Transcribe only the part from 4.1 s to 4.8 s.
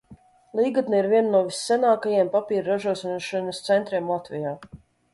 Latvijā.